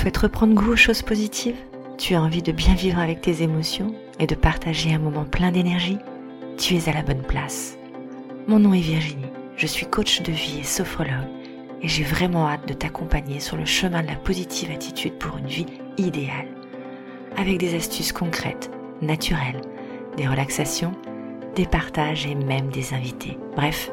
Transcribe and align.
souhaites 0.00 0.16
reprendre 0.16 0.54
goût 0.54 0.72
aux 0.72 0.76
choses 0.76 1.02
positives 1.02 1.58
Tu 1.98 2.14
as 2.14 2.22
envie 2.22 2.40
de 2.40 2.52
bien 2.52 2.72
vivre 2.72 2.98
avec 2.98 3.20
tes 3.20 3.42
émotions 3.42 3.94
et 4.18 4.26
de 4.26 4.34
partager 4.34 4.94
un 4.94 4.98
moment 4.98 5.26
plein 5.26 5.52
d'énergie 5.52 5.98
Tu 6.56 6.74
es 6.74 6.88
à 6.88 6.94
la 6.94 7.02
bonne 7.02 7.20
place. 7.20 7.76
Mon 8.46 8.58
nom 8.58 8.72
est 8.72 8.80
Virginie, 8.80 9.26
je 9.58 9.66
suis 9.66 9.84
coach 9.84 10.22
de 10.22 10.32
vie 10.32 10.60
et 10.60 10.64
sophrologue 10.64 11.28
et 11.82 11.88
j'ai 11.88 12.02
vraiment 12.02 12.48
hâte 12.48 12.66
de 12.66 12.72
t'accompagner 12.72 13.40
sur 13.40 13.58
le 13.58 13.66
chemin 13.66 14.02
de 14.02 14.06
la 14.06 14.14
positive 14.14 14.70
attitude 14.70 15.18
pour 15.18 15.36
une 15.36 15.48
vie 15.48 15.66
idéale. 15.98 16.48
Avec 17.36 17.58
des 17.58 17.74
astuces 17.74 18.12
concrètes, 18.12 18.70
naturelles, 19.02 19.60
des 20.16 20.26
relaxations, 20.26 20.92
des 21.56 21.66
partages 21.66 22.24
et 22.24 22.34
même 22.34 22.70
des 22.70 22.94
invités. 22.94 23.36
Bref, 23.54 23.92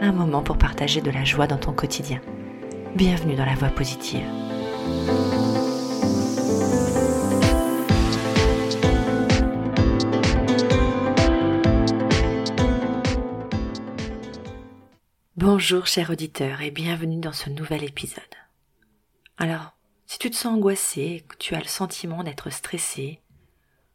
un 0.00 0.12
moment 0.12 0.42
pour 0.42 0.56
partager 0.56 1.00
de 1.00 1.10
la 1.10 1.24
joie 1.24 1.48
dans 1.48 1.58
ton 1.58 1.72
quotidien. 1.72 2.20
Bienvenue 2.94 3.34
dans 3.34 3.44
la 3.44 3.56
voie 3.56 3.70
positive. 3.70 4.22
Bonjour 15.50 15.86
cher 15.86 16.10
auditeur 16.10 16.62
et 16.62 16.70
bienvenue 16.70 17.20
dans 17.20 17.32
ce 17.32 17.50
nouvel 17.50 17.82
épisode. 17.82 18.22
Alors, 19.38 19.76
si 20.06 20.18
tu 20.18 20.30
te 20.30 20.36
sens 20.36 20.54
angoissé, 20.54 21.24
que 21.28 21.36
tu 21.36 21.54
as 21.54 21.60
le 21.60 21.66
sentiment 21.66 22.22
d'être 22.22 22.50
stressé, 22.50 23.20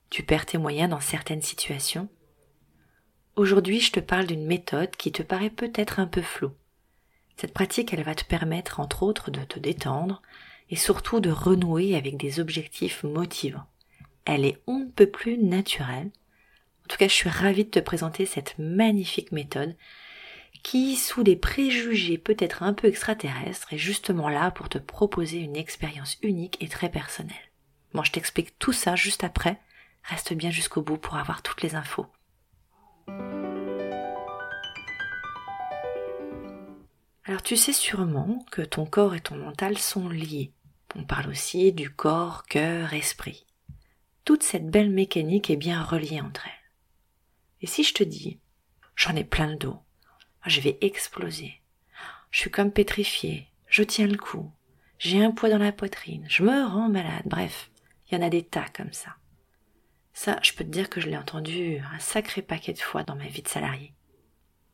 tu 0.10 0.24
perds 0.24 0.46
tes 0.46 0.58
moyens 0.58 0.90
dans 0.90 1.00
certaines 1.00 1.42
situations, 1.42 2.10
aujourd'hui 3.36 3.80
je 3.80 3.92
te 3.92 4.00
parle 4.00 4.28
d'une 4.28 4.46
méthode 4.46 4.96
qui 4.96 5.12
te 5.12 5.24
paraît 5.24 5.50
peut-être 5.50 6.00
un 6.00 6.08
peu 6.08 6.22
floue. 6.22 6.54
Cette 7.38 7.54
pratique, 7.54 7.94
elle 7.94 8.04
va 8.04 8.16
te 8.16 8.26
permettre 8.26 8.80
entre 8.80 9.04
autres 9.04 9.32
de 9.32 9.44
te 9.44 9.58
détendre 9.58 10.22
et 10.70 10.76
surtout 10.76 11.20
de 11.20 11.30
renouer 11.30 11.96
avec 11.96 12.18
des 12.18 12.40
objectifs 12.40 13.04
motivants. 13.04 13.68
Elle 14.26 14.46
est 14.46 14.62
on 14.68 14.80
ne 14.80 14.90
peut 14.90 15.10
plus 15.10 15.38
naturelle. 15.38 16.12
En 16.84 16.88
tout 16.90 16.98
cas, 16.98 17.08
je 17.08 17.14
suis 17.14 17.30
ravie 17.30 17.66
de 17.66 17.70
te 17.70 17.80
présenter 17.80 18.26
cette 18.26 18.56
magnifique 18.58 19.32
méthode 19.32 19.76
qui, 20.64 20.96
sous 20.96 21.24
des 21.24 21.36
préjugés 21.36 22.18
peut-être 22.18 22.64
un 22.64 22.74
peu 22.74 22.88
extraterrestres, 22.88 23.74
est 23.74 23.78
justement 23.78 24.30
là 24.30 24.52
pour 24.52 24.70
te 24.70 24.78
proposer 24.78 25.38
une 25.38 25.58
expérience 25.58 26.18
unique 26.22 26.58
et 26.62 26.70
très 26.70 26.90
personnelle. 26.90 27.36
Bon, 27.94 28.04
je 28.04 28.12
t'explique 28.12 28.58
tout 28.60 28.74
ça 28.74 28.96
juste 28.96 29.24
après. 29.24 29.60
Reste 30.04 30.34
bien 30.34 30.52
jusqu'au 30.52 30.82
bout 30.82 30.98
pour 30.98 31.16
avoir 31.16 31.42
toutes 31.42 31.62
les 31.62 31.76
infos. 31.76 32.08
Alors 37.26 37.42
tu 37.42 37.56
sais 37.56 37.74
sûrement 37.74 38.46
que 38.52 38.62
ton 38.62 38.86
corps 38.86 39.16
et 39.16 39.22
ton 39.22 39.36
mental 39.36 39.78
sont 39.78 40.10
liés. 40.10 40.52
On 40.96 41.04
parle 41.04 41.30
aussi 41.30 41.72
du 41.72 41.90
corps, 41.90 42.44
cœur, 42.44 42.94
esprit. 42.94 43.46
Toute 44.26 44.44
cette 44.44 44.70
belle 44.70 44.90
mécanique 44.90 45.50
est 45.50 45.56
bien 45.56 45.82
reliée 45.82 46.22
entre 46.22 46.48
elles. 46.48 46.72
Et 47.62 47.68
si 47.68 47.84
je 47.84 47.94
te 47.94 48.04
dis, 48.04 48.40
j'en 48.96 49.16
ai 49.16 49.24
plein 49.24 49.48
le 49.48 49.56
dos, 49.56 49.80
je 50.46 50.60
vais 50.60 50.78
exploser. 50.82 51.62
Je 52.30 52.40
suis 52.40 52.52
comme 52.52 52.72
pétrifié. 52.72 53.48
Je 53.68 53.84
tiens 53.84 54.08
le 54.08 54.18
coup. 54.18 54.52
J'ai 55.00 55.24
un 55.24 55.32
poids 55.32 55.50
dans 55.50 55.58
la 55.58 55.72
poitrine. 55.72 56.26
Je 56.30 56.44
me 56.44 56.66
rends 56.66 56.90
malade. 56.90 57.24
Bref, 57.26 57.72
il 58.08 58.16
y 58.16 58.18
en 58.18 58.26
a 58.26 58.30
des 58.30 58.44
tas 58.44 58.68
comme 58.76 58.92
ça. 58.92 59.16
Ça, 60.14 60.40
je 60.44 60.54
peux 60.54 60.64
te 60.64 60.70
dire 60.70 60.90
que 60.90 61.02
je 61.02 61.08
l'ai 61.10 61.18
entendu 61.18 61.80
un 61.94 62.00
sacré 62.00 62.42
paquet 62.42 62.74
de 62.74 62.80
fois 62.80 63.04
dans 63.04 63.16
ma 63.16 63.28
vie 63.28 63.42
de 63.42 63.48
salarié. 63.48 63.94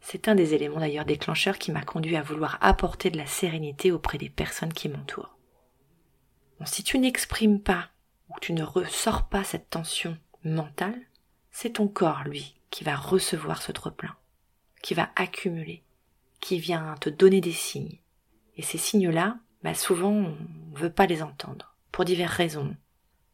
C'est 0.01 0.27
un 0.27 0.35
des 0.35 0.53
éléments 0.53 0.79
d'ailleurs 0.79 1.05
déclencheurs 1.05 1.57
qui 1.57 1.71
m'a 1.71 1.83
conduit 1.83 2.15
à 2.15 2.21
vouloir 2.21 2.57
apporter 2.61 3.09
de 3.11 3.17
la 3.17 3.27
sérénité 3.27 3.91
auprès 3.91 4.17
des 4.17 4.29
personnes 4.29 4.73
qui 4.73 4.89
m'entourent. 4.89 5.37
Si 6.65 6.83
tu 6.83 6.99
n'exprimes 6.99 7.61
pas 7.61 7.89
ou 8.29 8.33
tu 8.41 8.53
ne 8.53 8.63
ressors 8.63 9.27
pas 9.27 9.43
cette 9.43 9.69
tension 9.69 10.17
mentale, 10.43 10.99
c'est 11.51 11.73
ton 11.73 11.87
corps, 11.87 12.23
lui, 12.25 12.55
qui 12.69 12.83
va 12.83 12.95
recevoir 12.95 13.61
ce 13.61 13.71
trop-plein 13.71 14.15
qui 14.81 14.93
va 14.93 15.09
accumuler, 15.15 15.83
qui 16.39 16.59
vient 16.59 16.95
te 16.99 17.09
donner 17.09 17.41
des 17.41 17.51
signes. 17.51 17.99
Et 18.57 18.61
ces 18.61 18.77
signes-là, 18.77 19.37
bah 19.63 19.73
souvent, 19.73 20.11
on 20.11 20.37
ne 20.73 20.77
veut 20.77 20.91
pas 20.91 21.05
les 21.05 21.21
entendre, 21.21 21.75
pour 21.91 22.05
diverses 22.05 22.35
raisons. 22.35 22.75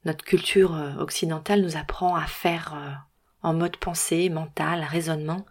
Notre 0.06 0.24
culture 0.24 0.76
euh, 0.76 0.96
occidentale 0.98 1.62
nous 1.62 1.78
apprend 1.78 2.16
à 2.16 2.26
faire 2.26 2.74
euh, 2.76 2.92
en 3.42 3.54
mode 3.54 3.78
pensée, 3.78 4.30
mental, 4.30 4.84
raisonnement, 4.84 5.46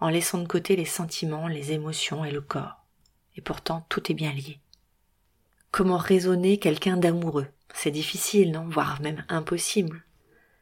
en 0.00 0.08
laissant 0.08 0.38
de 0.38 0.46
côté 0.46 0.76
les 0.76 0.84
sentiments, 0.84 1.48
les 1.48 1.72
émotions 1.72 2.24
et 2.24 2.30
le 2.30 2.40
corps. 2.40 2.84
Et 3.36 3.40
pourtant, 3.40 3.86
tout 3.88 4.10
est 4.10 4.14
bien 4.14 4.32
lié. 4.32 4.60
Comment 5.70 5.98
raisonner 5.98 6.58
quelqu'un 6.58 6.96
d'amoureux? 6.96 7.48
C'est 7.74 7.90
difficile, 7.90 8.52
non? 8.52 8.66
Voire 8.68 9.00
même 9.02 9.24
impossible. 9.28 10.02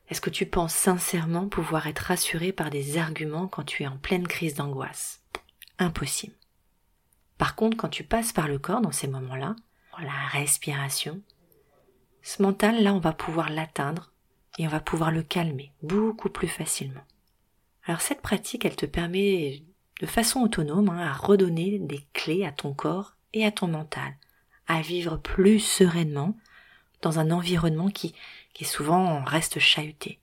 Est-ce 0.09 0.21
que 0.21 0.31
tu 0.31 0.47
penses 0.47 0.75
sincèrement 0.75 1.49
pouvoir 1.49 1.87
être 1.87 2.01
rassuré 2.01 2.53
par 2.53 2.71
des 2.71 2.99
arguments 2.99 3.47
quand 3.47 3.65
tu 3.65 3.85
es 3.85 3.87
en 3.87 3.97
pleine 3.97 4.27
crise 4.27 4.55
d'angoisse? 4.55 5.23
Impossible. 5.79 6.35
Par 7.39 7.55
contre, 7.55 7.77
quand 7.77 7.89
tu 7.89 8.05
passes 8.05 8.33
par 8.33 8.49
le 8.49 8.59
corps 8.59 8.81
dans 8.81 8.93
ces 8.93 9.09
moments-là, 9.09 9.57
la 10.01 10.27
respiration, 10.33 11.21
ce 12.23 12.43
mental, 12.43 12.83
là, 12.83 12.95
on 12.95 13.01
va 13.01 13.13
pouvoir 13.13 13.51
l'atteindre 13.51 14.13
et 14.59 14.67
on 14.67 14.71
va 14.71 14.81
pouvoir 14.81 15.11
le 15.11 15.23
calmer 15.23 15.73
beaucoup 15.83 16.31
plus 16.31 16.49
facilement. 16.49 17.05
Alors 17.87 18.01
cette 18.01 18.23
pratique, 18.23 18.65
elle 18.65 18.77
te 18.77 18.87
permet 18.87 19.63
de 20.01 20.07
façon 20.07 20.41
autonome 20.41 20.89
hein, 20.89 20.99
à 20.99 21.13
redonner 21.13 21.79
des 21.79 22.07
clés 22.13 22.45
à 22.45 22.53
ton 22.53 22.73
corps 22.73 23.17
et 23.33 23.45
à 23.45 23.53
ton 23.53 23.69
mental, 23.69 24.17
à 24.67 24.81
vivre 24.81 25.17
plus 25.17 25.61
sereinement 25.61 26.37
dans 27.03 27.19
un 27.19 27.31
environnement 27.31 27.91
qui, 27.91 28.15
qui 28.55 28.65
souvent 28.65 29.23
reste 29.25 29.59
chahuté. 29.59 30.21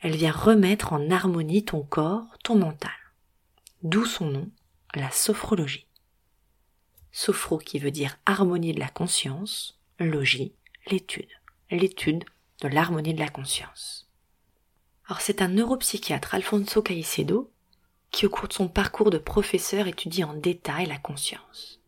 Elle 0.00 0.16
vient 0.16 0.32
remettre 0.32 0.94
en 0.94 1.10
harmonie 1.10 1.64
ton 1.64 1.82
corps, 1.82 2.24
ton 2.42 2.56
mental. 2.56 2.90
D'où 3.82 4.06
son 4.06 4.26
nom, 4.26 4.48
la 4.94 5.10
sophrologie. 5.10 5.86
Sophro 7.12 7.58
qui 7.58 7.78
veut 7.78 7.90
dire 7.90 8.16
harmonie 8.24 8.72
de 8.72 8.80
la 8.80 8.88
conscience, 8.88 9.78
logie, 9.98 10.54
l'étude, 10.90 11.28
l'étude 11.70 12.24
de 12.62 12.68
l'harmonie 12.68 13.14
de 13.14 13.20
la 13.20 13.28
conscience. 13.28 14.09
Alors 15.10 15.22
c'est 15.22 15.42
un 15.42 15.48
neuropsychiatre, 15.48 16.36
Alfonso 16.36 16.82
Caicedo, 16.82 17.50
qui 18.12 18.26
au 18.26 18.30
cours 18.30 18.46
de 18.46 18.52
son 18.52 18.68
parcours 18.68 19.10
de 19.10 19.18
professeur 19.18 19.88
étudie 19.88 20.22
en 20.22 20.34
détail 20.34 20.86
la 20.86 20.98
conscience. 20.98 21.80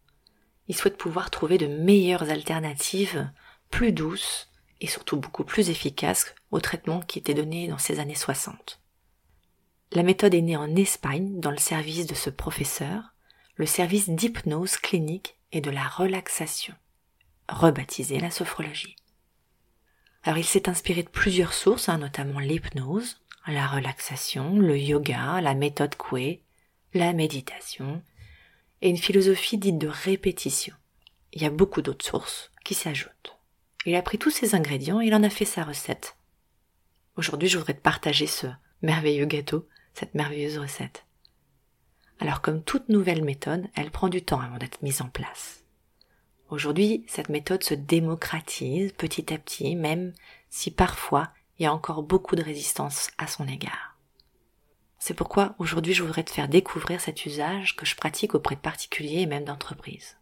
Il 0.66 0.74
souhaite 0.74 0.96
pouvoir 0.96 1.30
trouver 1.30 1.56
de 1.56 1.68
meilleures 1.68 2.30
alternatives, 2.30 3.30
plus 3.70 3.92
douces, 3.92 4.50
et 4.80 4.88
surtout 4.88 5.16
beaucoup 5.16 5.44
plus 5.44 5.70
efficace 5.70 6.34
au 6.50 6.58
traitement 6.58 7.00
qui 7.00 7.20
était 7.20 7.32
donné 7.32 7.68
dans 7.68 7.78
ces 7.78 8.00
années 8.00 8.16
60. 8.16 8.80
La 9.92 10.02
méthode 10.02 10.34
est 10.34 10.42
née 10.42 10.56
en 10.56 10.74
Espagne 10.74 11.38
dans 11.38 11.52
le 11.52 11.58
service 11.58 12.08
de 12.08 12.16
ce 12.16 12.28
professeur, 12.28 13.14
le 13.54 13.66
service 13.66 14.10
d'hypnose 14.10 14.78
clinique 14.78 15.38
et 15.52 15.60
de 15.60 15.70
la 15.70 15.86
relaxation, 15.86 16.74
rebaptisé 17.48 18.18
la 18.18 18.32
sophrologie. 18.32 18.96
Alors 20.24 20.38
il 20.38 20.44
s'est 20.44 20.68
inspiré 20.68 21.02
de 21.02 21.08
plusieurs 21.08 21.52
sources, 21.52 21.88
hein, 21.88 21.98
notamment 21.98 22.38
l'hypnose, 22.38 23.20
la 23.46 23.66
relaxation, 23.66 24.58
le 24.58 24.78
yoga, 24.78 25.40
la 25.40 25.54
méthode 25.54 25.96
Coué, 25.96 26.42
la 26.94 27.12
méditation, 27.12 28.02
et 28.82 28.90
une 28.90 28.98
philosophie 28.98 29.58
dite 29.58 29.78
de 29.78 29.88
répétition. 29.88 30.74
Il 31.32 31.42
y 31.42 31.46
a 31.46 31.50
beaucoup 31.50 31.82
d'autres 31.82 32.04
sources 32.04 32.50
qui 32.64 32.74
s'ajoutent. 32.74 33.36
Il 33.84 33.96
a 33.96 34.02
pris 34.02 34.18
tous 34.18 34.30
ces 34.30 34.54
ingrédients 34.54 35.00
et 35.00 35.06
il 35.06 35.14
en 35.14 35.24
a 35.24 35.30
fait 35.30 35.44
sa 35.44 35.64
recette. 35.64 36.16
Aujourd'hui, 37.16 37.48
je 37.48 37.58
voudrais 37.58 37.74
te 37.74 37.80
partager 37.80 38.26
ce 38.26 38.46
merveilleux 38.80 39.26
gâteau, 39.26 39.68
cette 39.94 40.14
merveilleuse 40.14 40.58
recette. 40.58 41.04
Alors, 42.20 42.40
comme 42.40 42.62
toute 42.62 42.88
nouvelle 42.88 43.24
méthode, 43.24 43.66
elle 43.74 43.90
prend 43.90 44.08
du 44.08 44.22
temps 44.22 44.40
avant 44.40 44.58
d'être 44.58 44.82
mise 44.82 45.02
en 45.02 45.08
place. 45.08 45.61
Aujourd'hui, 46.52 47.02
cette 47.08 47.30
méthode 47.30 47.64
se 47.64 47.72
démocratise 47.72 48.92
petit 48.92 49.32
à 49.32 49.38
petit, 49.38 49.74
même 49.74 50.12
si 50.50 50.70
parfois 50.70 51.30
il 51.58 51.62
y 51.62 51.66
a 51.66 51.72
encore 51.72 52.02
beaucoup 52.02 52.36
de 52.36 52.42
résistance 52.42 53.10
à 53.16 53.26
son 53.26 53.48
égard. 53.48 53.96
C'est 54.98 55.14
pourquoi 55.14 55.54
aujourd'hui 55.58 55.94
je 55.94 56.02
voudrais 56.02 56.24
te 56.24 56.30
faire 56.30 56.48
découvrir 56.48 57.00
cet 57.00 57.24
usage 57.24 57.74
que 57.74 57.86
je 57.86 57.96
pratique 57.96 58.34
auprès 58.34 58.54
de 58.54 58.60
particuliers 58.60 59.22
et 59.22 59.26
même 59.26 59.44
d'entreprises. 59.44 60.18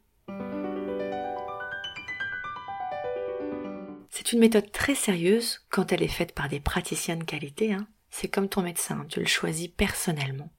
C'est 4.08 4.32
une 4.32 4.38
méthode 4.38 4.70
très 4.70 4.94
sérieuse 4.94 5.66
quand 5.68 5.90
elle 5.90 6.04
est 6.04 6.06
faite 6.06 6.32
par 6.32 6.48
des 6.48 6.60
praticiens 6.60 7.16
de 7.16 7.24
qualité. 7.24 7.72
Hein. 7.72 7.88
C'est 8.08 8.28
comme 8.28 8.48
ton 8.48 8.62
médecin, 8.62 9.04
tu 9.08 9.18
le 9.18 9.26
choisis 9.26 9.66
personnellement. 9.66 10.52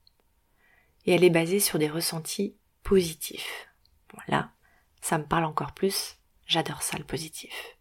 Et 1.06 1.14
elle 1.14 1.24
est 1.24 1.30
basée 1.30 1.62
sur 1.62 1.80
des 1.80 1.90
ressentis 1.90 2.58
positifs. 2.84 3.70
Voilà, 4.14 4.52
ça 5.01 5.18
me 5.18 5.25
parle 5.25 5.45
encore 5.45 5.74
plus, 5.74 6.18
j'adore 6.45 6.83
ça 6.83 6.98
le 6.98 7.03
positif. 7.03 7.77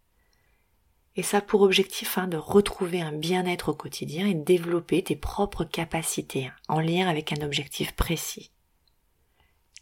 Et 1.15 1.23
ça 1.23 1.41
pour 1.41 1.61
objectif 1.61 2.17
hein, 2.17 2.27
de 2.27 2.37
retrouver 2.37 3.01
un 3.01 3.11
bien-être 3.11 3.69
au 3.69 3.73
quotidien 3.73 4.27
et 4.27 4.33
de 4.33 4.43
développer 4.43 5.03
tes 5.03 5.15
propres 5.15 5.65
capacités 5.65 6.47
hein, 6.47 6.55
en 6.67 6.79
lien 6.79 7.07
avec 7.07 7.33
un 7.33 7.43
objectif 7.45 7.93
précis. 7.93 8.51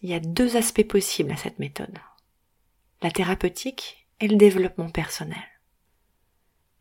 Il 0.02 0.10
y 0.10 0.14
a 0.14 0.20
deux 0.20 0.56
aspects 0.56 0.88
possibles 0.88 1.32
à 1.32 1.38
cette 1.38 1.60
méthode. 1.60 1.98
La 3.02 3.12
thérapeutique 3.12 4.08
et 4.20 4.28
le 4.28 4.38
développement 4.38 4.90
personnel. 4.90 5.38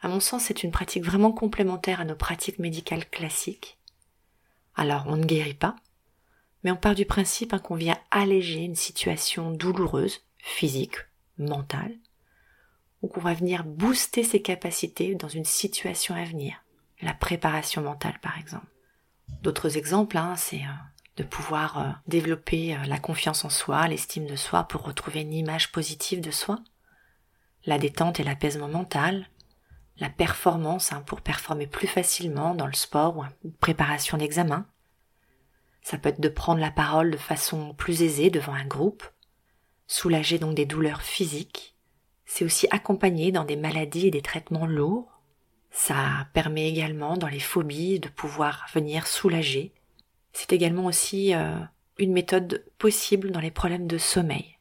À 0.00 0.08
mon 0.08 0.20
sens, 0.20 0.44
c'est 0.44 0.62
une 0.62 0.70
pratique 0.70 1.04
vraiment 1.04 1.32
complémentaire 1.32 2.00
à 2.00 2.04
nos 2.04 2.14
pratiques 2.14 2.58
médicales 2.58 3.08
classiques. 3.10 3.78
Alors, 4.76 5.04
on 5.08 5.16
ne 5.16 5.24
guérit 5.24 5.54
pas, 5.54 5.74
mais 6.62 6.70
on 6.70 6.76
part 6.76 6.94
du 6.94 7.04
principe 7.04 7.52
hein, 7.52 7.58
qu'on 7.58 7.74
vient 7.74 7.98
alléger 8.10 8.60
une 8.60 8.76
situation 8.76 9.50
douloureuse, 9.50 10.20
physique, 10.38 10.96
mentale, 11.38 11.94
ou 13.02 13.08
qu'on 13.08 13.20
va 13.20 13.34
venir 13.34 13.64
booster 13.64 14.24
ses 14.24 14.42
capacités 14.42 15.14
dans 15.14 15.28
une 15.28 15.44
situation 15.44 16.14
à 16.14 16.24
venir, 16.24 16.56
la 17.00 17.14
préparation 17.14 17.82
mentale 17.82 18.18
par 18.20 18.38
exemple. 18.38 18.66
D'autres 19.42 19.76
exemples, 19.76 20.16
hein, 20.16 20.34
c'est 20.36 20.62
euh, 20.62 20.74
de 21.16 21.22
pouvoir 21.22 21.78
euh, 21.78 21.90
développer 22.06 22.74
euh, 22.74 22.84
la 22.86 22.98
confiance 22.98 23.44
en 23.44 23.50
soi, 23.50 23.86
l'estime 23.86 24.26
de 24.26 24.36
soi 24.36 24.64
pour 24.64 24.82
retrouver 24.82 25.20
une 25.20 25.34
image 25.34 25.70
positive 25.70 26.20
de 26.20 26.30
soi, 26.30 26.58
la 27.66 27.78
détente 27.78 28.20
et 28.20 28.24
l'apaisement 28.24 28.68
mental, 28.68 29.28
la 29.98 30.08
performance 30.08 30.92
hein, 30.92 31.02
pour 31.06 31.20
performer 31.20 31.66
plus 31.66 31.88
facilement 31.88 32.54
dans 32.54 32.66
le 32.66 32.72
sport 32.72 33.16
ou 33.16 33.24
une 33.44 33.52
préparation 33.52 34.16
d'examen. 34.16 34.66
Ça 35.82 35.98
peut 35.98 36.08
être 36.08 36.20
de 36.20 36.28
prendre 36.28 36.60
la 36.60 36.70
parole 36.70 37.10
de 37.10 37.16
façon 37.16 37.74
plus 37.74 38.02
aisée 38.02 38.30
devant 38.30 38.54
un 38.54 38.66
groupe, 38.66 39.04
soulager 39.88 40.38
donc 40.38 40.54
des 40.54 40.66
douleurs 40.66 41.02
physiques. 41.02 41.74
C'est 42.24 42.44
aussi 42.44 42.68
accompagner 42.70 43.32
dans 43.32 43.44
des 43.44 43.56
maladies 43.56 44.06
et 44.06 44.10
des 44.12 44.22
traitements 44.22 44.66
lourds, 44.66 45.18
ça 45.70 46.28
permet 46.32 46.68
également 46.68 47.16
dans 47.16 47.28
les 47.28 47.40
phobies 47.40 47.98
de 47.98 48.08
pouvoir 48.08 48.66
venir 48.72 49.06
soulager. 49.06 49.72
C'est 50.32 50.52
également 50.52 50.86
aussi 50.86 51.34
euh, 51.34 51.58
une 51.98 52.12
méthode 52.12 52.64
possible 52.78 53.30
dans 53.30 53.40
les 53.40 53.50
problèmes 53.50 53.86
de 53.86 53.98
sommeil. 53.98 54.58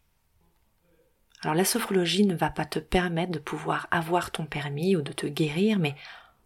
Alors 1.42 1.56
la 1.56 1.66
sophrologie 1.66 2.26
ne 2.26 2.36
va 2.36 2.50
pas 2.50 2.66
te 2.66 2.80
permettre 2.80 3.32
de 3.32 3.40
pouvoir 3.40 3.88
avoir 3.92 4.32
ton 4.32 4.46
permis 4.46 4.96
ou 4.96 5.02
de 5.02 5.14
te 5.14 5.28
guérir, 5.28 5.78
mais 5.78 5.96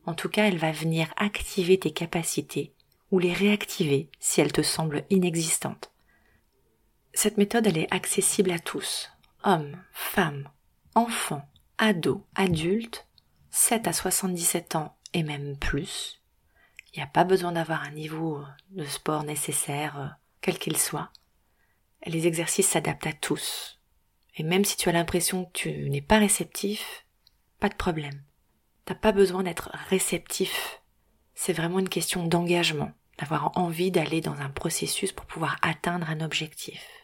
en 0.06 0.13
tout 0.13 0.30
cas 0.30 0.48
elle 0.48 0.57
va 0.57 0.72
venir 0.72 1.13
activer 1.18 1.80
tes 1.80 1.92
capacités 1.92 2.74
ou 3.10 3.19
les 3.19 3.34
réactiver 3.34 4.10
si 4.19 4.42
elles 4.42 4.51
te 4.51 4.63
semblent 4.63 5.04
inexistantes. 5.10 5.91
Cette 7.13 7.38
méthode 7.38 7.68
elle 7.68 7.78
est 7.78 7.94
accessible 7.94 8.52
à 8.52 8.60
tous, 8.60 9.12
hommes, 9.44 9.78
femmes, 9.92 10.50
enfants, 10.96 11.48
ados, 11.78 12.22
adultes, 12.36 13.08
7 13.50 13.88
à 13.88 13.94
77 13.94 14.75
ans 14.75 14.96
et 15.13 15.24
même 15.24 15.58
plus. 15.58 16.22
Il 16.94 17.00
n'y 17.00 17.04
a 17.04 17.08
pas 17.08 17.24
besoin 17.24 17.52
d'avoir 17.52 17.84
un 17.84 17.92
niveau 17.92 18.44
de 18.72 18.86
sport 18.86 19.24
nécessaire, 19.24 20.00
euh, 20.00 20.08
quel 20.42 20.58
qu'il 20.58 20.78
soit. 20.78 21.10
Les 22.06 22.28
exercices 22.28 22.69
s'adaptent 22.69 23.08
à 23.08 23.13
tous. 23.13 23.80
Et 24.36 24.44
même 24.44 24.66
si 24.66 24.78
tu 24.78 24.90
as 24.90 24.94
l'impression 24.94 25.46
que 25.46 25.52
tu 25.52 25.90
n'es 25.90 26.02
pas 26.02 26.18
réceptif, 26.18 27.06
pas 27.60 27.69
de 27.69 27.75
problème. 27.75 28.24
T'as 28.86 28.96
pas 28.96 29.12
besoin 29.12 29.44
d'être 29.44 29.69
réceptif. 29.90 30.81
C'est 31.36 31.54
vraiment 31.54 31.80
une 31.80 31.90
question 31.90 32.25
d'engagement, 32.25 32.92
d'avoir 33.19 33.58
envie 33.58 33.92
d'aller 33.92 34.22
dans 34.22 34.40
un 34.40 34.50
processus 34.50 35.12
pour 35.12 35.25
pouvoir 35.25 35.58
atteindre 35.62 36.10
un 36.10 36.22
objectif. 36.22 37.00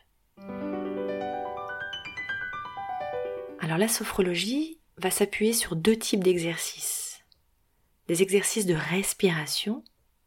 Alors 3.59 3.77
la 3.77 3.87
sophrologie, 3.87 4.77
va 4.97 5.11
s'appuyer 5.11 5.53
sur 5.53 5.75
deux 5.75 5.97
types 5.97 6.23
d'exercices. 6.23 7.23
Des 8.07 8.21
exercices 8.21 8.65
de 8.65 8.73
respiration 8.73 9.83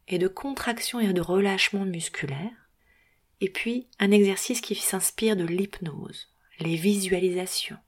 et 0.09 0.19
de 0.19 0.29
contraction 0.29 1.01
et 1.01 1.13
de 1.13 1.21
relâchement 1.21 1.85
musculaire, 1.85 2.51
et 3.41 3.51
puis 3.51 3.89
un 3.99 4.11
exercice 4.11 4.61
qui 4.61 4.75
s'inspire 4.75 5.37
de 5.37 5.45
l'hypnose, 5.45 6.29
les 6.59 6.77
visualisations, 6.77 7.79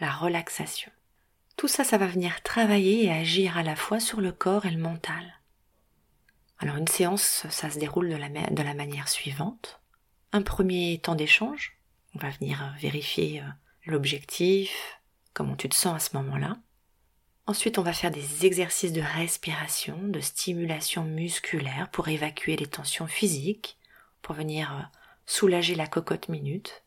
la 0.00 0.10
relaxation. 0.10 0.90
Tout 1.56 1.68
ça, 1.68 1.84
ça 1.84 1.98
va 1.98 2.06
venir 2.06 2.42
travailler 2.42 3.04
et 3.04 3.10
agir 3.10 3.56
à 3.56 3.62
la 3.62 3.76
fois 3.76 4.00
sur 4.00 4.20
le 4.20 4.32
corps 4.32 4.66
et 4.66 4.70
le 4.70 4.80
mental. 4.80 5.40
Alors 6.58 6.76
une 6.76 6.88
séance, 6.88 7.46
ça 7.50 7.70
se 7.70 7.78
déroule 7.78 8.08
de 8.08 8.16
la, 8.16 8.28
de 8.28 8.62
la 8.62 8.74
manière 8.74 9.08
suivante. 9.08 9.80
Un 10.32 10.42
premier 10.42 10.98
temps 10.98 11.14
d'échange, 11.14 11.78
on 12.14 12.18
va 12.18 12.30
venir 12.30 12.74
vérifier 12.78 13.40
euh, 13.40 13.44
l'objectif, 13.86 15.00
comment 15.32 15.56
tu 15.56 15.68
te 15.68 15.74
sens 15.74 15.96
à 15.96 15.98
ce 15.98 16.16
moment-là. 16.16 16.58
Ensuite, 17.46 17.78
on 17.78 17.82
va 17.82 17.92
faire 17.92 18.10
des 18.10 18.44
exercices 18.44 18.92
de 18.92 19.00
respiration, 19.00 19.96
de 20.08 20.20
stimulation 20.20 21.04
musculaire 21.04 21.88
pour 21.92 22.08
évacuer 22.08 22.56
les 22.56 22.66
tensions 22.66 23.06
physiques, 23.06 23.78
pour 24.20 24.34
venir 24.34 24.72
euh, 24.72 24.82
soulager 25.26 25.76
la 25.76 25.86
cocotte 25.86 26.28
minute. 26.28 26.82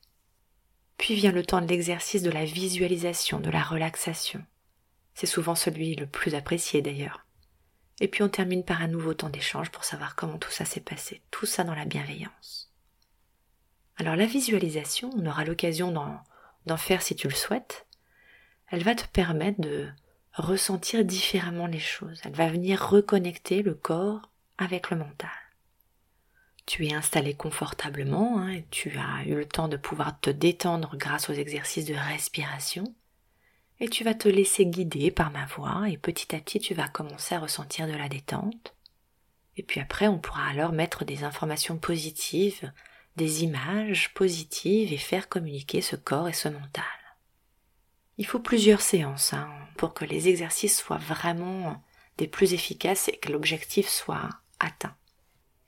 Puis 0.97 1.15
vient 1.15 1.31
le 1.31 1.45
temps 1.45 1.62
de 1.62 1.68
l'exercice 1.68 2.24
de 2.24 2.31
la 2.31 2.44
visualisation, 2.44 3.39
de 3.39 3.50
la 3.50 3.63
relaxation. 3.63 4.44
C'est 5.13 5.27
souvent 5.27 5.56
celui 5.56 5.95
le 5.95 6.07
plus 6.07 6.36
apprécié 6.36 6.81
d'ailleurs. 6.81 7.25
Et 8.01 8.09
puis 8.09 8.24
on 8.24 8.30
termine 8.30 8.65
par 8.65 8.81
un 8.81 8.88
nouveau 8.88 9.13
temps 9.13 9.30
d'échange 9.30 9.71
pour 9.71 9.86
savoir 9.86 10.15
comment 10.15 10.38
tout 10.38 10.51
ça 10.51 10.65
s'est 10.65 10.80
passé, 10.81 11.21
tout 11.31 11.45
ça 11.45 11.63
dans 11.63 11.75
la 11.75 11.86
bienveillance. 11.86 12.69
Alors 14.00 14.16
la 14.16 14.25
visualisation, 14.25 15.10
on 15.18 15.25
aura 15.25 15.44
l'occasion 15.44 15.92
d'en 16.66 16.78
faire 16.78 17.01
si 17.01 17.16
tu 17.16 17.28
le 17.28 17.36
souhaites, 17.36 17.86
elle 18.72 18.84
va 18.84 18.96
te 18.96 19.06
permettre 19.07 19.60
de 19.60 19.90
ressentir 20.34 21.04
différemment 21.04 21.68
les 21.68 21.80
choses. 21.80 22.22
Elle 22.24 22.34
va 22.34 22.48
venir 22.48 22.81
reconnecter 22.81 23.62
le 23.62 23.74
corps 23.74 24.22
avec 24.57 24.90
le 24.90 24.98
mental. 24.98 25.30
Tu 26.66 26.88
es 26.88 26.94
installé 26.94 27.34
confortablement 27.34 28.40
hein, 28.40 28.62
tu 28.72 28.98
as 28.98 29.25
eu 29.25 29.36
le 29.36 29.46
temps 29.46 29.68
de 29.68 29.75
pouvoir 29.75 30.18
te 30.22 30.30
détendre 30.30 30.96
grâce 30.96 31.30
aux 31.30 31.34
exercices 31.34 31.86
de 31.86 31.96
respiration. 31.96 32.96
Et 33.81 33.90
tu 33.90 34.06
vas 34.06 34.13
te 34.13 34.30
laisser 34.30 34.66
guider 34.66 35.12
par 35.12 35.31
ma 35.31 35.46
voix 35.46 35.90
et 35.90 35.98
petit 35.98 36.34
à 36.34 36.40
petit 36.40 36.60
tu 36.60 36.74
vas 36.74 36.88
commencer 36.88 37.36
à 37.36 37.40
ressentir 37.40 37.86
de 37.86 37.94
la 37.94 38.07
détente. 38.07 38.75
Et 39.57 39.63
puis 39.63 39.81
après 39.81 40.07
on 40.07 40.19
pourra 40.19 40.48
alors 40.48 40.72
mettre 40.72 41.04
des 41.04 41.25
informations 41.25 41.78
positives, 41.78 42.72
des 43.19 43.44
images 43.44 44.13
positives 44.13 44.94
et 44.94 44.98
faire 44.98 45.27
communiquer 45.27 45.81
ce 45.81 45.98
corps 45.98 46.30
et 46.30 46.33
ce 46.33 46.48
mental. 46.48 46.86
Il 48.18 48.25
faut 48.25 48.39
plusieurs 48.39 48.80
séances 48.80 49.33
hein, 49.33 49.50
pour 49.75 49.94
que 49.94 50.06
les 50.06 50.30
exercices 50.30 50.80
soient 50.80 50.98
vraiment 50.98 51.83
des 52.18 52.27
plus 52.27 52.54
efficaces 52.54 53.10
et 53.10 53.18
que 53.18 53.30
l'objectif 53.30 53.89
soit 53.89 54.30
atteint. 54.62 54.95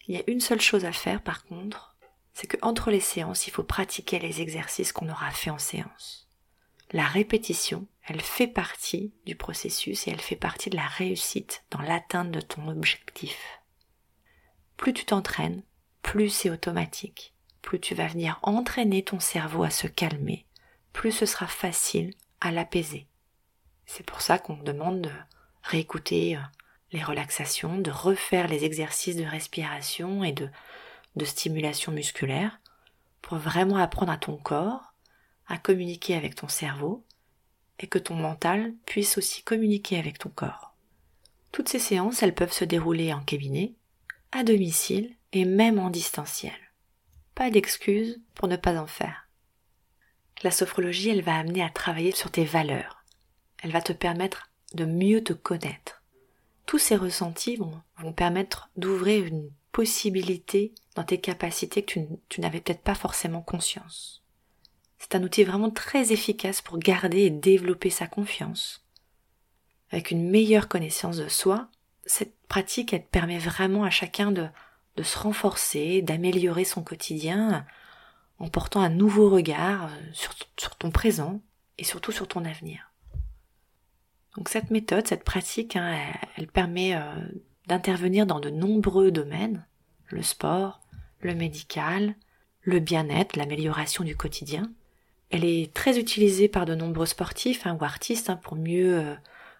Il 0.07 0.15
y 0.15 0.17
a 0.17 0.23
une 0.27 0.39
seule 0.39 0.61
chose 0.61 0.85
à 0.85 0.93
faire 0.93 1.21
par 1.21 1.43
contre, 1.43 1.97
c'est 2.33 2.47
que 2.47 2.57
entre 2.61 2.89
les 2.89 3.01
séances, 3.01 3.47
il 3.47 3.51
faut 3.51 3.63
pratiquer 3.63 4.17
les 4.17 4.39
exercices 4.39 4.93
qu'on 4.93 5.09
aura 5.09 5.29
fait 5.31 5.49
en 5.49 5.59
séance. 5.59 6.29
La 6.93 7.05
répétition, 7.05 7.85
elle 8.07 8.21
fait 8.21 8.47
partie 8.47 9.13
du 9.25 9.35
processus 9.35 10.07
et 10.07 10.11
elle 10.11 10.21
fait 10.21 10.37
partie 10.37 10.69
de 10.69 10.77
la 10.77 10.87
réussite 10.87 11.65
dans 11.69 11.81
l'atteinte 11.81 12.31
de 12.31 12.41
ton 12.41 12.69
objectif. 12.69 13.59
Plus 14.77 14.93
tu 14.93 15.03
t'entraînes, 15.03 15.63
plus 16.01 16.29
c'est 16.29 16.49
automatique, 16.49 17.30
plus 17.61 17.79
tu 17.79 17.95
vas 17.95 18.07
venir 18.07 18.39
entraîner 18.43 19.03
ton 19.03 19.19
cerveau 19.19 19.63
à 19.63 19.69
se 19.69 19.87
calmer, 19.87 20.45
plus 20.93 21.11
ce 21.11 21.25
sera 21.25 21.47
facile 21.47 22.13
à 22.39 22.51
l'apaiser. 22.51 23.07
C'est 23.85 24.05
pour 24.05 24.21
ça 24.21 24.39
qu'on 24.39 24.57
demande 24.57 25.01
de 25.01 25.11
réécouter 25.63 26.35
euh, 26.35 26.39
les 26.91 27.03
relaxations, 27.03 27.77
de 27.77 27.91
refaire 27.91 28.47
les 28.47 28.63
exercices 28.63 29.15
de 29.15 29.23
respiration 29.23 30.23
et 30.23 30.31
de, 30.31 30.49
de 31.15 31.25
stimulation 31.25 31.91
musculaire 31.91 32.59
pour 33.21 33.37
vraiment 33.37 33.77
apprendre 33.77 34.11
à 34.11 34.17
ton 34.17 34.37
corps 34.37 34.93
à 35.47 35.57
communiquer 35.57 36.15
avec 36.15 36.35
ton 36.35 36.47
cerveau 36.47 37.03
et 37.79 37.87
que 37.87 37.99
ton 37.99 38.15
mental 38.15 38.73
puisse 38.85 39.17
aussi 39.17 39.43
communiquer 39.43 39.97
avec 39.97 40.17
ton 40.17 40.29
corps. 40.29 40.73
Toutes 41.51 41.67
ces 41.67 41.79
séances, 41.79 42.23
elles 42.23 42.35
peuvent 42.35 42.53
se 42.53 42.63
dérouler 42.63 43.11
en 43.11 43.19
cabinet, 43.19 43.73
à 44.31 44.43
domicile 44.43 45.13
et 45.33 45.43
même 45.43 45.79
en 45.79 45.89
distanciel. 45.89 46.53
Pas 47.41 47.49
d'excuses 47.49 48.21
pour 48.35 48.47
ne 48.47 48.55
pas 48.55 48.79
en 48.79 48.85
faire. 48.85 49.27
La 50.43 50.51
sophrologie, 50.51 51.09
elle 51.09 51.23
va 51.23 51.39
amener 51.39 51.63
à 51.63 51.71
travailler 51.71 52.11
sur 52.11 52.29
tes 52.29 52.45
valeurs. 52.45 53.03
Elle 53.63 53.71
va 53.71 53.81
te 53.81 53.93
permettre 53.93 54.51
de 54.75 54.85
mieux 54.85 55.23
te 55.23 55.33
connaître. 55.33 56.03
Tous 56.67 56.77
ces 56.77 56.95
ressentis 56.95 57.55
vont, 57.55 57.81
permettre 58.15 58.69
d'ouvrir 58.77 59.25
une 59.25 59.49
possibilité 59.71 60.75
dans 60.93 61.03
tes 61.03 61.19
capacités 61.19 61.81
que 61.81 61.99
tu 62.29 62.41
n'avais 62.41 62.61
peut-être 62.61 62.83
pas 62.83 62.93
forcément 62.93 63.41
conscience. 63.41 64.21
C'est 64.99 65.15
un 65.15 65.23
outil 65.23 65.43
vraiment 65.43 65.71
très 65.71 66.11
efficace 66.11 66.61
pour 66.61 66.77
garder 66.77 67.21
et 67.21 67.31
développer 67.31 67.89
sa 67.89 68.05
confiance. 68.05 68.85
Avec 69.89 70.11
une 70.11 70.29
meilleure 70.29 70.67
connaissance 70.67 71.17
de 71.17 71.27
soi, 71.27 71.69
cette 72.05 72.37
pratique, 72.47 72.93
elle 72.93 73.07
permet 73.07 73.39
vraiment 73.39 73.83
à 73.83 73.89
chacun 73.89 74.31
de, 74.31 74.47
de 74.97 75.03
se 75.03 75.17
renforcer, 75.17 76.01
d'améliorer 76.01 76.65
son 76.65 76.83
quotidien, 76.83 77.65
en 78.41 78.49
portant 78.49 78.81
un 78.81 78.89
nouveau 78.89 79.29
regard 79.29 79.85
euh, 79.85 79.97
sur, 80.13 80.75
ton 80.75 80.89
présent 80.89 81.41
et 81.77 81.83
surtout 81.83 82.11
sur 82.11 82.27
ton 82.27 82.43
avenir. 82.43 82.91
Donc 84.35 84.49
cette 84.49 84.71
méthode, 84.71 85.07
cette 85.07 85.23
pratique, 85.23 85.75
hein, 85.75 85.95
elle, 86.35 86.47
permet 86.47 86.95
euh, 86.95 87.01
d'intervenir 87.67 88.25
dans 88.25 88.39
de 88.39 88.49
nombreux 88.49 89.11
domaines, 89.11 89.65
le 90.07 90.23
sport, 90.23 90.81
le 91.19 91.35
médical, 91.35 92.15
le 92.61 92.79
bien-être, 92.79 93.35
l'amélioration 93.35 94.03
du 94.03 94.15
quotidien, 94.15 94.71
Elle 95.29 95.45
est 95.45 95.73
très 95.73 95.99
utilisée 95.99 96.47
par 96.47 96.65
de 96.65 96.75
nombreux 96.75 97.05
sportifs 97.05 97.65
hein, 97.65 97.77
ou 97.79 97.83
artistes 97.83 98.29
hein, 98.29 98.37
pour 98.37 98.55
mieux 98.55 98.99
euh, 98.99 99.15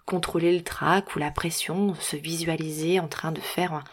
contrôler 0.06 0.58
le 0.58 0.64
trac 0.64 1.16
ou 1.16 1.20
la 1.20 1.32
pression, 1.32 1.94
se 1.96 2.16
visualiser 2.16 3.00
en 3.00 3.08
train 3.08 3.32
de 3.32 3.40
faire. 3.40 3.84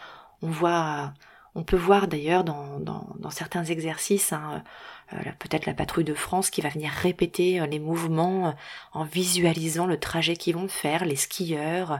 On 0.41 0.49
voit, 0.49 1.13
on 1.59 1.63
peut 1.63 1.75
voir 1.75 2.07
d'ailleurs 2.07 2.45
dans, 2.45 3.29
certains 3.31 3.65
exercices, 3.65 4.31
hein, 4.31 4.63
euh, 5.11 5.17
peut-être 5.39 5.65
la 5.65 5.73
patrouille 5.73 6.05
de 6.05 6.13
France 6.13 6.49
qui 6.49 6.61
va 6.61 6.69
venir 6.69 6.89
répéter 6.89 7.59
euh, 7.59 7.65
les 7.65 7.79
mouvements 7.79 8.55
en 8.93 9.03
visualisant 9.03 9.85
le 9.85 9.99
trajet 9.99 10.37
qu'ils 10.37 10.55
vont 10.55 10.69
faire, 10.69 11.03
les 11.03 11.17
skieurs, 11.17 11.99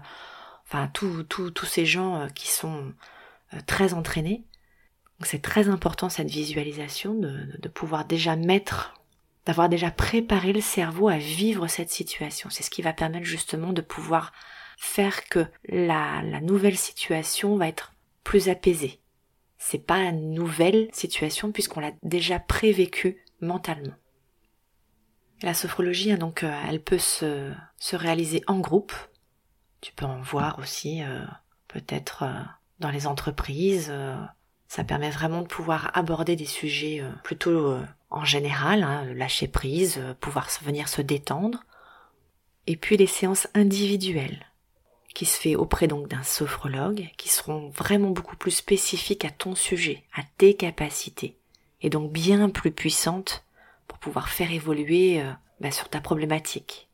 enfin 0.66 0.90
tous 0.94 1.66
ces 1.66 1.86
gens 1.86 2.28
qui 2.34 2.48
sont 2.48 2.94
très 3.66 3.94
entraînés. 3.94 4.44
C'est 5.24 5.42
très 5.42 5.68
important 5.68 6.08
cette 6.08 6.30
visualisation 6.30 7.14
de, 7.14 7.68
pouvoir 7.68 8.06
déjà 8.06 8.38
mettre, 8.38 8.94
d'avoir 9.46 9.68
déjà 9.68 9.92
préparé 9.92 10.54
le 10.54 10.62
cerveau 10.62 11.10
à 11.10 11.18
vivre 11.18 11.68
cette 11.68 11.90
situation. 11.90 12.50
C'est 12.50 12.64
ce 12.64 12.70
qui 12.70 12.82
va 12.82 12.94
permettre 12.94 13.26
justement 13.26 13.74
de 13.74 13.82
pouvoir 13.82 14.32
faire 14.78 15.26
que 15.26 15.46
la 15.68 16.22
nouvelle 16.40 16.78
situation 16.78 17.58
va 17.58 17.68
être 17.68 17.92
plus 18.24 18.48
apaisée. 18.48 19.02
C'est 19.60 19.86
pas 19.86 20.00
une 20.00 20.32
nouvelle 20.32 20.88
situation 20.94 21.52
puisqu'on 21.52 21.82
l'a 21.82 21.92
déjà 22.02 22.40
prévécue 22.40 23.24
mentalement. 23.42 23.94
La 25.42 25.54
sophrologie, 25.54 26.12
hein, 26.12 26.18
donc, 26.18 26.44
euh, 26.44 26.62
elle 26.68 26.82
peut 26.82 26.98
se, 26.98 27.52
se 27.78 27.96
réaliser 27.96 28.42
en 28.48 28.60
groupe. 28.60 28.94
Tu 29.82 29.94
peux 29.94 30.06
en 30.06 30.22
voir 30.22 30.60
aussi 30.60 31.04
euh, 31.04 31.24
peut-être 31.68 32.24
euh, 32.24 32.42
dans 32.80 32.90
les 32.90 33.06
entreprises, 33.06 33.94
ça 34.70 34.86
permet 34.86 35.10
vraiment 35.10 35.42
de 35.42 35.48
pouvoir 35.48 35.92
aborder 35.94 36.38
des 36.38 36.46
sujets 36.46 37.04
plutôt 37.24 37.78
en 38.10 38.24
général, 38.24 38.84
hein, 38.84 39.04
lâcher 39.14 39.50
prise, 39.50 40.02
pouvoir 40.22 40.48
venir 40.62 40.88
se 40.88 41.02
détendre. 41.02 41.66
Et 42.68 42.78
puis 42.78 42.96
les 42.96 43.06
séances 43.06 43.50
individuelles, 43.54 44.46
qui 45.14 45.26
se 45.26 45.40
fait 45.40 45.56
auprès 45.56 45.88
donc 45.88 46.08
d'un 46.08 46.24
sophrologue, 46.24 47.10
qui 47.18 47.30
seront 47.30 47.70
vraiment 47.70 48.10
beaucoup 48.10 48.36
plus 48.36 48.52
spécifiques 48.52 49.26
à 49.26 49.32
ton 49.32 49.56
sujet, 49.56 50.04
à 50.14 50.22
tes 50.38 50.54
capacités, 50.54 51.36
et 51.82 51.90
donc 51.90 52.12
bien 52.12 52.50
plus 52.50 52.72
puissantes 52.72 53.44
pour 53.88 53.98
pouvoir 53.98 54.30
faire 54.30 54.52
évoluer 54.52 55.22
bah, 55.60 55.72
sur 55.72 55.90
ta 55.90 56.00
problématique. 56.00 56.88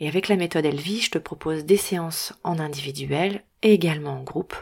Et 0.00 0.08
avec 0.08 0.28
la 0.28 0.36
méthode 0.36 0.64
Elvie, 0.64 1.00
je 1.00 1.10
te 1.10 1.18
propose 1.18 1.64
des 1.64 1.76
séances 1.76 2.32
en 2.44 2.58
individuel 2.58 3.42
et 3.62 3.72
également 3.72 4.18
en 4.18 4.22
groupe 4.22 4.56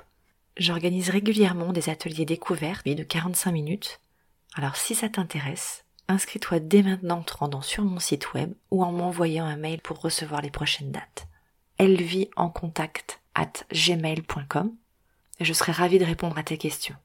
J'organise 0.56 1.10
régulièrement 1.10 1.74
des 1.74 1.90
ateliers 1.90 2.24
découvertes 2.24 2.86
de 2.86 3.02
45 3.02 3.52
minutes. 3.52 4.00
Alors 4.54 4.76
si 4.76 4.94
ça 4.94 5.10
t'intéresse, 5.10 5.84
inscris-toi 6.08 6.60
dès 6.60 6.82
maintenant 6.82 7.18
en 7.18 7.22
te 7.22 7.34
rendant 7.34 7.60
sur 7.60 7.84
mon 7.84 7.98
site 7.98 8.32
web 8.32 8.54
ou 8.70 8.82
en 8.82 8.90
m'envoyant 8.90 9.44
un 9.44 9.56
mail 9.56 9.82
pour 9.82 10.00
recevoir 10.00 10.40
les 10.40 10.50
prochaines 10.50 10.92
dates. 10.92 11.28
Elle 11.78 12.00
vit 12.00 12.30
en 12.36 12.48
contact 12.48 13.20
at 13.34 13.52
gmail.com 13.72 14.72
et 15.40 15.44
je 15.44 15.52
serai 15.52 15.72
ravie 15.72 15.98
de 15.98 16.04
répondre 16.04 16.38
à 16.38 16.42
tes 16.42 16.56
questions. 16.56 16.96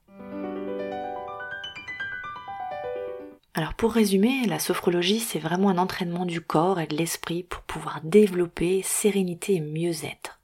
Alors 3.54 3.74
pour 3.74 3.92
résumer, 3.92 4.46
la 4.48 4.60
sophrologie 4.60 5.20
c'est 5.20 5.40
vraiment 5.40 5.70
un 5.70 5.78
entraînement 5.78 6.26
du 6.26 6.40
corps 6.40 6.80
et 6.80 6.88
de 6.88 6.96
l'esprit 6.96 7.44
pour 7.44 7.64
pouvoir 7.64 8.00
développer 8.04 8.82
sérénité 8.82 9.56
et 9.56 9.62
mieux-être. 9.62 10.40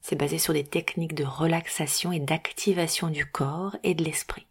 C'est 0.00 0.16
basé 0.16 0.38
sur 0.38 0.54
des 0.54 0.64
techniques 0.64 1.14
de 1.14 1.24
relaxation 1.24 2.12
et 2.12 2.20
d'activation 2.20 3.08
du 3.08 3.26
corps 3.26 3.76
et 3.82 3.94
de 3.94 4.04
l'esprit. 4.04 4.46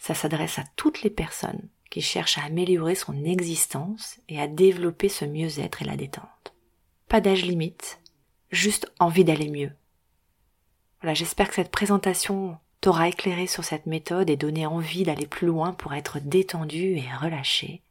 Ça 0.00 0.14
s'adresse 0.14 0.58
à 0.58 0.64
toutes 0.76 1.02
les 1.02 1.10
personnes 1.10 1.68
qui 1.90 2.00
cherchent 2.00 2.38
à 2.38 2.44
améliorer 2.44 2.94
son 2.94 3.24
existence 3.24 4.20
et 4.28 4.40
à 4.40 4.46
développer 4.46 5.08
ce 5.08 5.24
mieux-être 5.24 5.82
et 5.82 5.84
la 5.84 5.96
détente. 5.96 6.54
Pas 7.08 7.20
d'âge 7.20 7.44
limite, 7.44 7.99
juste 8.50 8.92
envie 8.98 9.24
d'aller 9.24 9.48
mieux. 9.48 9.72
Voilà, 11.00 11.14
j'espère 11.14 11.48
que 11.48 11.54
cette 11.54 11.70
présentation 11.70 12.58
t'aura 12.80 13.08
éclairé 13.08 13.46
sur 13.46 13.64
cette 13.64 13.86
méthode 13.86 14.30
et 14.30 14.36
donné 14.36 14.66
envie 14.66 15.04
d'aller 15.04 15.26
plus 15.26 15.46
loin 15.46 15.72
pour 15.72 15.94
être 15.94 16.18
détendu 16.20 16.96
et 16.96 17.04
relâché. 17.20 17.82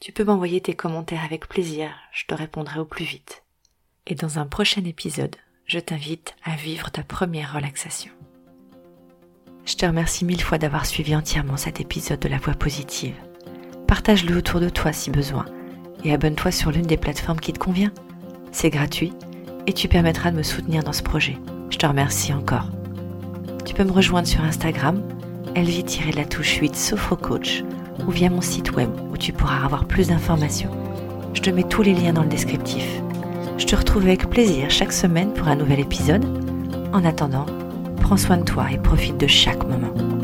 Tu 0.00 0.12
peux 0.12 0.24
m'envoyer 0.24 0.60
tes 0.60 0.74
commentaires 0.74 1.24
avec 1.24 1.48
plaisir, 1.48 1.90
je 2.12 2.24
te 2.26 2.34
répondrai 2.34 2.80
au 2.80 2.84
plus 2.84 3.04
vite. 3.04 3.42
Et 4.06 4.14
dans 4.14 4.38
un 4.38 4.46
prochain 4.46 4.84
épisode, 4.84 5.36
je 5.66 5.78
t'invite 5.78 6.34
à 6.44 6.56
vivre 6.56 6.90
ta 6.90 7.02
première 7.02 7.54
relaxation. 7.54 8.12
Je 9.66 9.74
te 9.74 9.84
remercie 9.84 10.24
mille 10.24 10.42
fois 10.42 10.56
d'avoir 10.56 10.86
suivi 10.86 11.14
entièrement 11.14 11.58
cet 11.58 11.80
épisode 11.80 12.20
de 12.20 12.28
La 12.28 12.38
Voix 12.38 12.54
positive. 12.54 13.16
Partage-le 13.86 14.36
autour 14.36 14.60
de 14.60 14.70
toi 14.70 14.92
si 14.92 15.10
besoin 15.10 15.44
et 16.04 16.12
abonne-toi 16.12 16.52
sur 16.52 16.70
l'une 16.70 16.86
des 16.86 16.96
plateformes 16.96 17.40
qui 17.40 17.52
te 17.52 17.58
convient. 17.58 17.92
C'est 18.50 18.70
gratuit 18.70 19.12
et 19.68 19.74
tu 19.74 19.86
permettras 19.86 20.30
de 20.30 20.36
me 20.36 20.42
soutenir 20.42 20.82
dans 20.82 20.94
ce 20.94 21.02
projet. 21.02 21.36
Je 21.68 21.76
te 21.76 21.84
remercie 21.84 22.32
encore. 22.32 22.70
Tu 23.66 23.74
peux 23.74 23.84
me 23.84 23.92
rejoindre 23.92 24.26
sur 24.26 24.42
Instagram, 24.42 25.02
elvie-la 25.54 26.24
touche 26.24 26.56
8 26.56 26.74
Sophrocoach 26.74 27.62
ou 28.06 28.10
via 28.10 28.30
mon 28.30 28.40
site 28.40 28.72
web 28.72 28.88
où 29.12 29.18
tu 29.18 29.34
pourras 29.34 29.62
avoir 29.62 29.84
plus 29.84 30.08
d'informations. 30.08 30.70
Je 31.34 31.42
te 31.42 31.50
mets 31.50 31.64
tous 31.64 31.82
les 31.82 31.92
liens 31.92 32.14
dans 32.14 32.22
le 32.22 32.30
descriptif. 32.30 33.02
Je 33.58 33.66
te 33.66 33.76
retrouve 33.76 34.04
avec 34.04 34.30
plaisir 34.30 34.70
chaque 34.70 34.92
semaine 34.92 35.34
pour 35.34 35.48
un 35.48 35.56
nouvel 35.56 35.80
épisode. 35.80 36.24
En 36.94 37.04
attendant, 37.04 37.44
prends 38.00 38.16
soin 38.16 38.38
de 38.38 38.44
toi 38.44 38.72
et 38.72 38.78
profite 38.78 39.18
de 39.18 39.26
chaque 39.26 39.68
moment. 39.68 40.17